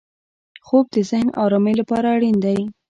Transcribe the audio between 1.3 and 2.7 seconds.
ارامۍ لپاره اړین دی